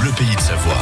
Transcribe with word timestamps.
Bleu 0.00 0.10
Pays 0.12 0.34
de 0.34 0.40
Savoie. 0.40 0.76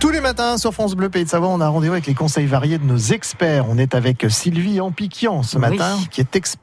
Tous 0.00 0.10
les 0.10 0.20
matins 0.20 0.56
sur 0.58 0.72
France 0.72 0.94
Bleu 0.94 1.08
Pays 1.08 1.24
de 1.24 1.28
Savoie, 1.28 1.48
on 1.48 1.60
a 1.60 1.68
rendez-vous 1.68 1.92
avec 1.94 2.06
les 2.06 2.14
conseils 2.14 2.46
variés 2.46 2.78
de 2.78 2.84
nos 2.84 2.98
experts. 2.98 3.66
On 3.68 3.78
est 3.78 3.94
avec 3.94 4.26
Sylvie 4.28 4.80
Ampiquian 4.80 5.42
ce 5.42 5.58
matin, 5.58 5.96
Oui. 5.98 6.08
qui 6.10 6.20
est 6.20 6.36
experte 6.36 6.62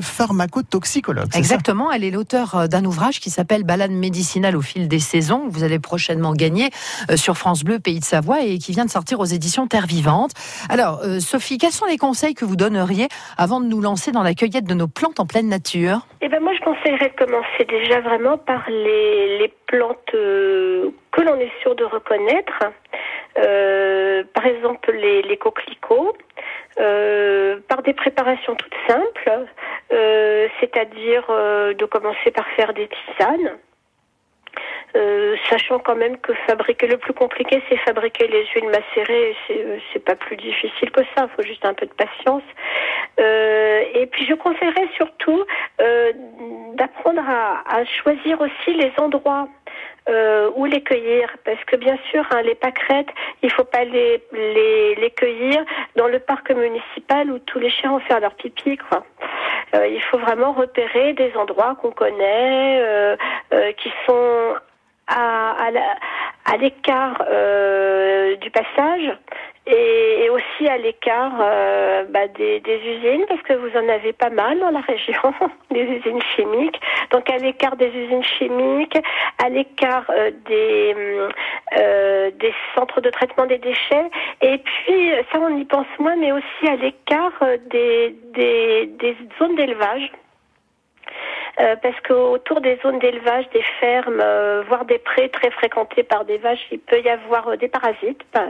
pharmacotoxicologue. 0.00 1.26
c'est 1.26 1.32
ça 1.32 1.38
Exactement, 1.38 1.92
elle 1.92 2.04
est 2.04 2.10
l'auteur 2.10 2.54
euh, 2.54 2.66
d'un 2.66 2.84
ouvrage 2.84 3.20
qui 3.20 3.30
s'appelle 3.30 3.64
Balade 3.64 3.90
médicinale 3.90 4.56
au 4.56 4.60
fil 4.62 4.88
des 4.88 4.98
saisons. 4.98 5.48
que 5.48 5.52
Vous 5.52 5.64
allez 5.64 5.78
prochainement 5.78 6.32
gagner 6.32 6.70
euh, 7.10 7.16
sur 7.16 7.36
France 7.36 7.64
Bleu 7.64 7.78
Pays 7.78 8.00
de 8.00 8.04
Savoie 8.04 8.42
et 8.42 8.58
qui 8.58 8.72
vient 8.72 8.84
de 8.84 8.90
sortir 8.90 9.20
aux 9.20 9.24
éditions 9.24 9.66
Terre 9.66 9.86
Vivante. 9.86 10.32
Alors, 10.68 11.00
euh, 11.04 11.20
Sophie, 11.20 11.58
quels 11.58 11.72
sont 11.72 11.86
les 11.86 11.98
conseils 11.98 12.34
que 12.34 12.44
vous 12.44 12.56
donneriez 12.56 13.08
avant 13.36 13.60
de 13.60 13.66
nous 13.66 13.80
lancer 13.80 14.12
dans 14.12 14.22
la 14.22 14.34
cueillette 14.34 14.64
de 14.66 14.74
nos 14.74 14.88
plantes 14.88 15.20
en 15.20 15.26
pleine 15.26 15.48
nature? 15.48 16.06
Eh 16.20 16.28
ben 16.28 16.40
moi, 16.42 16.52
je 16.54 16.60
conseillerais 16.64 17.10
de 17.10 17.24
commencer 17.24 17.64
déjà 17.68 18.00
vraiment 18.00 18.38
par 18.38 18.64
les, 18.68 19.38
les 19.38 19.52
plantes 19.66 20.14
euh, 20.14 20.90
que 21.12 21.20
l'on 21.22 21.38
est 21.38 21.52
sûr 21.62 21.74
de 21.74 21.84
reconnaître. 21.84 22.64
Euh, 23.38 24.22
par 24.32 24.46
exemple, 24.46 24.92
les, 24.92 25.22
les 25.22 25.36
coquelicots, 25.36 26.16
euh, 26.78 27.58
des 27.84 27.92
préparations 27.94 28.54
toutes 28.54 28.74
simples, 28.88 29.46
euh, 29.92 30.48
c'est-à-dire 30.60 31.24
euh, 31.28 31.74
de 31.74 31.84
commencer 31.84 32.30
par 32.30 32.46
faire 32.56 32.72
des 32.72 32.88
tisanes. 32.88 33.52
Euh, 34.96 35.34
sachant 35.50 35.80
quand 35.80 35.96
même 35.96 36.18
que 36.18 36.32
fabriquer 36.46 36.86
le 36.86 36.98
plus 36.98 37.14
compliqué, 37.14 37.60
c'est 37.68 37.76
fabriquer 37.78 38.28
les 38.28 38.46
huiles 38.54 38.68
macérées. 38.68 39.34
C'est 39.92 40.04
pas 40.04 40.14
plus 40.14 40.36
difficile 40.36 40.92
que 40.92 41.02
ça. 41.16 41.28
Il 41.28 41.34
faut 41.34 41.42
juste 41.42 41.64
un 41.64 41.74
peu 41.74 41.86
de 41.86 41.92
patience. 41.92 42.44
Et 43.18 44.06
puis 44.12 44.24
je 44.24 44.34
conseillerais 44.34 44.88
surtout 44.96 45.44
d'apprendre 46.74 47.22
à 47.28 47.84
choisir 47.84 48.40
aussi 48.40 48.74
les 48.74 48.92
endroits 48.98 49.48
euh, 50.08 50.50
où 50.54 50.66
les 50.66 50.82
cueillir, 50.82 51.28
parce 51.44 51.62
que 51.64 51.76
bien 51.76 51.96
sûr, 52.10 52.24
hein, 52.30 52.42
les 52.42 52.54
pâquerettes, 52.54 53.08
il 53.42 53.50
faut 53.50 53.64
pas 53.64 53.84
les, 53.84 54.22
les, 54.32 54.94
les 54.96 55.10
cueillir 55.10 55.64
dans 55.96 56.08
le 56.08 56.18
parc 56.18 56.50
municipal 56.50 57.30
où 57.30 57.38
tous 57.38 57.58
les 57.58 57.70
chiens 57.70 57.90
vont 57.90 58.00
faire 58.00 58.20
leur 58.20 58.34
pipi, 58.34 58.76
quoi. 58.76 59.04
Euh, 59.74 59.86
il 59.86 60.02
faut 60.02 60.18
vraiment 60.18 60.52
repérer 60.52 61.14
des 61.14 61.32
endroits 61.36 61.76
qu'on 61.80 61.90
connaît, 61.90 62.80
euh, 62.80 63.16
euh, 63.52 63.72
qui 63.72 63.90
sont 64.06 64.54
à, 65.06 65.70
à 66.44 66.56
l'écart 66.56 67.24
euh, 67.28 68.36
du 68.36 68.50
passage 68.50 69.16
et, 69.66 70.30
aussi 70.30 70.68
à 70.68 70.76
l'écart 70.76 71.32
euh, 71.40 72.04
bah, 72.10 72.26
des, 72.28 72.60
usines 72.66 73.24
parce 73.28 73.40
que 73.42 73.52
vous 73.54 73.76
en 73.76 73.88
avez 73.88 74.12
pas 74.12 74.30
mal 74.30 74.58
dans 74.58 74.70
la 74.70 74.80
région, 74.80 75.22
des 75.70 75.82
usines 75.82 76.22
chimiques. 76.34 76.80
Donc 77.10 77.30
à 77.30 77.38
l'écart 77.38 77.76
des 77.76 77.88
usines 77.88 78.24
chimiques, 78.24 78.98
à 79.42 79.48
l'écart 79.48 80.04
euh, 80.10 80.30
des 80.46 80.94
euh, 81.78 82.30
des 82.38 82.54
centres 82.74 83.00
de 83.00 83.10
traitement 83.10 83.46
des 83.46 83.58
déchets 83.58 84.10
et 84.42 84.58
puis 84.58 85.12
ça 85.32 85.38
on 85.40 85.56
y 85.56 85.64
pense 85.64 85.86
moins, 85.98 86.16
mais 86.16 86.32
aussi 86.32 86.68
à 86.68 86.76
l'écart 86.76 87.32
des 87.70 88.16
des 88.34 89.16
zones 89.38 89.56
d'élevage. 89.56 90.10
Euh, 91.60 91.76
parce 91.76 91.94
qu'autour 92.00 92.60
des 92.60 92.76
zones 92.82 92.98
d'élevage, 92.98 93.48
des 93.50 93.62
fermes, 93.78 94.20
euh, 94.20 94.64
voire 94.66 94.84
des 94.84 94.98
prés 94.98 95.28
très 95.28 95.52
fréquentés 95.52 96.02
par 96.02 96.24
des 96.24 96.36
vaches, 96.38 96.66
il 96.72 96.80
peut 96.80 97.00
y 97.00 97.08
avoir 97.08 97.46
euh, 97.46 97.56
des 97.56 97.68
parasites 97.68 98.24
pas- 98.32 98.48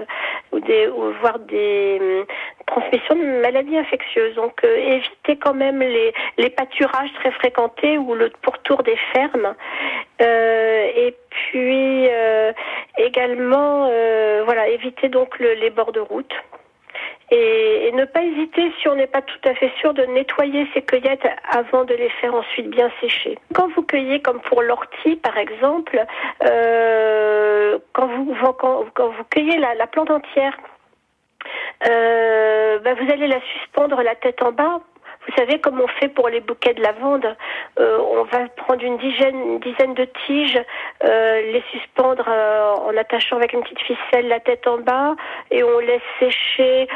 ou, 0.52 0.60
des, 0.60 0.88
ou 0.88 1.12
voire 1.20 1.38
des 1.38 1.98
hum, 2.00 2.24
transmissions 2.66 3.14
de 3.14 3.40
maladies 3.42 3.76
infectieuses. 3.76 4.34
Donc 4.36 4.64
euh, 4.64 4.76
évitez 4.76 5.36
quand 5.36 5.52
même 5.52 5.80
les, 5.80 6.14
les 6.38 6.48
pâturages 6.48 7.12
très 7.20 7.30
fréquentés 7.32 7.98
ou 7.98 8.14
le 8.14 8.30
pourtour 8.40 8.82
des 8.82 8.96
fermes. 9.12 9.54
Euh, 10.22 10.86
et 10.96 11.14
puis 11.28 12.08
euh, 12.08 12.52
également, 12.96 13.86
euh, 13.90 14.42
voilà, 14.46 14.68
évitez 14.68 15.08
donc 15.10 15.38
le- 15.38 15.54
les 15.54 15.68
bords 15.70 15.92
de 15.92 16.00
route. 16.00 16.32
Et, 17.30 17.88
et 17.88 17.92
ne 17.92 18.04
pas 18.04 18.22
hésiter, 18.22 18.72
si 18.80 18.88
on 18.88 18.94
n'est 18.94 19.06
pas 19.06 19.22
tout 19.22 19.48
à 19.48 19.54
fait 19.54 19.72
sûr, 19.80 19.94
de 19.94 20.04
nettoyer 20.04 20.68
ces 20.74 20.82
cueillettes 20.82 21.26
avant 21.50 21.84
de 21.84 21.94
les 21.94 22.10
faire 22.20 22.34
ensuite 22.34 22.68
bien 22.68 22.90
sécher. 23.00 23.38
Quand 23.54 23.68
vous 23.74 23.82
cueillez, 23.82 24.20
comme 24.20 24.40
pour 24.40 24.62
l'ortie 24.62 25.16
par 25.16 25.36
exemple, 25.38 26.04
euh, 26.44 27.78
quand, 27.92 28.06
vous, 28.06 28.34
quand 28.52 29.08
vous 29.08 29.24
cueillez 29.30 29.58
la, 29.58 29.74
la 29.74 29.86
plante 29.86 30.10
entière, 30.10 30.56
euh, 31.88 32.78
bah, 32.80 32.94
vous 32.94 33.10
allez 33.10 33.26
la 33.26 33.40
suspendre 33.40 34.02
la 34.02 34.14
tête 34.14 34.42
en 34.42 34.52
bas. 34.52 34.80
Vous 35.26 35.34
savez, 35.36 35.58
comme 35.58 35.80
on 35.80 35.88
fait 35.88 36.08
pour 36.08 36.28
les 36.28 36.40
bouquets 36.40 36.74
de 36.74 36.82
lavande, 36.82 37.36
euh, 37.80 37.98
on 37.98 38.24
va 38.24 38.46
prendre 38.56 38.82
une 38.82 38.98
dizaine, 38.98 39.40
une 39.40 39.60
dizaine 39.60 39.94
de 39.94 40.06
tiges, 40.26 40.60
euh, 41.02 41.52
les 41.52 41.62
suspendre 41.70 42.26
euh, 42.28 42.74
en 42.74 42.96
attachant 42.96 43.36
avec 43.36 43.52
une 43.54 43.62
petite 43.62 43.80
ficelle 43.80 44.28
la 44.28 44.40
tête 44.40 44.66
en 44.66 44.78
bas, 44.78 45.14
et 45.50 45.64
on 45.64 45.78
laisse 45.78 46.02
sécher. 46.18 46.88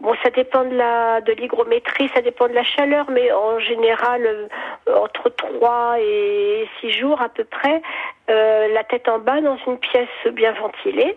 Bon, 0.00 0.14
ça 0.22 0.30
dépend 0.30 0.64
de 0.64 0.74
la 0.74 1.20
de 1.20 1.32
l'hygrométrie, 1.32 2.10
ça 2.14 2.20
dépend 2.20 2.48
de 2.48 2.52
la 2.54 2.64
chaleur, 2.64 3.06
mais 3.10 3.30
en 3.32 3.58
général 3.58 4.26
euh, 4.26 4.48
entre 4.96 5.28
3 5.28 5.96
et 6.00 6.68
6 6.80 6.90
jours 6.92 7.20
à 7.20 7.28
peu 7.28 7.44
près, 7.44 7.80
euh, 8.30 8.68
la 8.68 8.84
tête 8.84 9.08
en 9.08 9.18
bas 9.18 9.40
dans 9.40 9.58
une 9.66 9.78
pièce 9.78 10.08
bien 10.32 10.52
ventilée. 10.52 11.16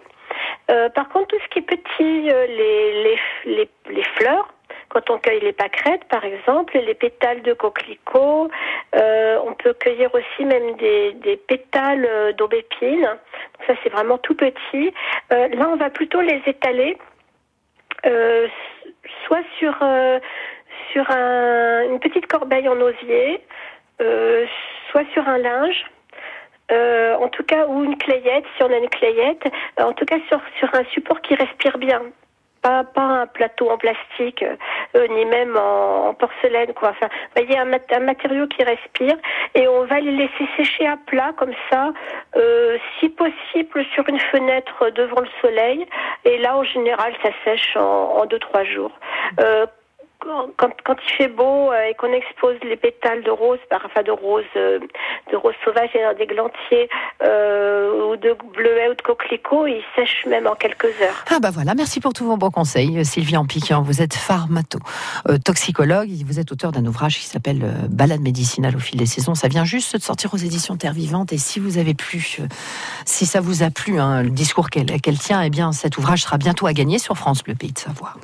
Euh, 0.70 0.90
par 0.90 1.08
contre, 1.10 1.28
tout 1.28 1.38
ce 1.44 1.48
qui 1.50 1.60
est 1.60 1.62
petit, 1.62 2.22
les, 2.24 3.04
les, 3.04 3.20
les, 3.46 3.70
les 3.90 4.04
fleurs, 4.04 4.48
quand 4.97 5.13
on 5.13 5.19
cueille 5.19 5.41
les 5.41 5.53
pâquerettes, 5.53 6.06
par 6.06 6.25
exemple, 6.25 6.75
les 6.78 6.96
pétales 6.96 7.44
de 7.44 7.53
coquelicot, 7.53 8.50
euh, 8.96 9.40
on 9.46 9.53
peut 9.53 9.74
cueillir 9.74 10.09
aussi 10.13 10.46
même 10.46 10.75
des, 10.78 11.38
pétales 11.47 12.06
euh, 12.09 12.31
d'aubépine. 12.34 13.07
Ça, 13.68 13.74
c'est 13.84 13.90
vraiment 13.90 14.18
tout 14.18 14.34
petit. 14.34 14.91
Euh, 15.31 15.47
là, 15.50 15.69
on 15.72 15.75
va 15.75 15.91
plutôt 15.91 16.22
les 16.22 16.41
étaler, 16.47 16.97
euh, 18.07 18.47
soit 19.25 19.44
sur 19.59 19.75
sur 20.91 21.09
un- 21.12 21.84
une 21.84 22.00
petite 22.00 22.28
corbeille 22.28 22.68
en 22.68 22.80
osier, 22.80 23.41
soit 24.90 25.03
sur 25.13 25.28
un 25.28 25.38
linge. 25.38 25.86
En 26.72 27.28
tout 27.30 27.44
cas, 27.44 27.68
ou 27.68 27.84
une 27.84 27.97
clayette, 27.97 28.46
si 28.56 28.63
on 28.63 28.72
a 28.72 28.78
une 28.78 28.90
clayette, 28.90 29.44
en 29.80 29.94
tout 29.94 30.06
cas 30.06 30.18
sur, 30.28 30.40
sur 30.59 30.74
un 30.74 30.84
support 30.86 31.22
qui 31.22 31.36
respire 31.36 31.78
bien. 31.78 32.02
Pas, 32.62 32.84
pas 32.84 33.02
un 33.22 33.28
plateau 33.28 33.69
en 33.69 33.78
plastique, 33.78 34.44
ni 34.96 35.25
même 35.25 35.58
en, 35.58 36.14
porcelaine, 36.14 36.74
quoi. 36.74 36.90
Enfin, 36.90 37.08
vous 37.08 37.44
voyez, 37.44 37.58
un, 37.59 37.72
un 37.72 38.00
matériau 38.00 38.48
qui 38.48 38.64
respire, 38.64 39.16
et 39.56 39.68
on 39.68 39.86
va 39.86 40.00
les 40.00 40.12
laisser 40.12 40.48
sécher 40.58 40.88
à 40.88 40.98
plat, 41.06 41.34
comme 41.38 41.53
ça, 41.70 41.92
euh, 42.36 42.78
si 43.00 43.09
possible 43.09 43.86
sur 43.94 44.08
une 44.08 44.20
fenêtre 44.20 44.90
devant 44.92 45.22
le 45.22 45.30
soleil, 45.42 45.86
et 46.25 46.38
là, 46.40 46.58
en 46.58 46.64
général, 46.64 47.14
ça 47.24 47.30
sèche 47.44 47.75
en, 47.75 48.18
en 48.18 48.25
deux, 48.25 48.40
trois 48.40 48.64
jours. 48.64 48.92
Quand, 50.20 50.96
il 51.04 51.14
fait 51.16 51.28
beau 51.28 51.72
euh, 51.72 51.90
et 51.90 51.94
qu'on 51.94 52.12
expose 52.12 52.58
les 52.64 52.76
pétales 52.76 53.24
de 53.24 53.30
rose, 53.30 53.60
par, 53.70 53.86
enfin 53.86 54.02
de 54.02 54.12
rose, 54.12 54.44
euh, 54.56 54.80
de 55.32 55.36
rose 55.38 55.54
sauvage 55.64 55.90
et 55.94 56.16
d'églantier 56.18 56.90
euh, 57.24 58.12
ou 58.12 58.16
de 58.18 58.36
bleuet 58.56 58.90
ou 58.90 58.96
de 58.96 59.02
coquelicot, 59.02 59.68
ils 59.68 59.84
sèchent 59.96 60.26
même 60.26 60.48
en 60.48 60.56
quelques 60.56 60.86
heures. 60.86 61.24
Ah 61.32 61.40
bah 61.40 61.52
voilà, 61.52 61.76
merci 61.76 62.00
pour 62.00 62.14
tous 62.14 62.26
vos 62.26 62.36
bons 62.36 62.50
conseils. 62.50 63.00
Euh, 63.00 63.04
Sylvie 63.04 63.38
Ampiquian, 63.38 63.82
vous 63.82 64.02
êtes 64.02 64.16
pharmato, 64.16 64.80
euh, 65.30 65.38
toxicologue, 65.38 66.10
et 66.10 66.24
vous 66.26 66.40
êtes 66.40 66.52
auteur 66.52 66.72
d'un 66.72 66.86
ouvrage 66.86 67.18
qui 67.18 67.26
s'appelle 67.26 67.62
Balade 67.90 68.22
médicinale 68.22 68.76
au 68.76 68.80
fil 68.80 68.98
des 68.98 69.06
saisons. 69.06 69.36
Ça 69.36 69.48
vient 69.48 69.66
juste 69.66 69.96
de 69.96 70.02
sortir 70.02 70.34
aux 70.34 70.38
éditions 70.38 70.78
Terre 70.78 70.94
Vivante 70.94 71.32
et 71.32 71.38
si 71.38 71.60
vous 71.60 71.78
avez 71.78 71.94
plu, 71.94 72.40
si 73.06 73.26
ça 73.26 73.40
vous 73.40 73.64
a 73.64 73.70
plu, 73.70 74.00
hein, 74.00 74.24
le 74.24 74.30
discours 74.30 74.70
qu'elle 74.70 75.00
qu'elle 75.02 75.20
tient, 75.20 75.42
eh 75.42 75.50
bien 75.50 75.72
cet 75.72 75.98
ouvrage 75.98 76.24
sera 76.24 76.38
bientôt 76.38 76.68
à 76.68 76.74
gagner 76.74 77.00
sur 77.00 77.18
France 77.18 77.44
Bleu 77.44 77.56
Pays 77.56 77.72
de 77.72 77.80
Savoie. 77.80 78.16